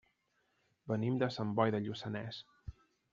Venim 0.91 1.19
de 1.23 1.29
Sant 1.35 1.51
Boi 1.59 1.73
de 1.75 1.83
Lluçanès. 1.83 2.41